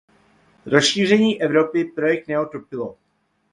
[0.65, 2.97] Rozšíření Evropy projekt neotupilo.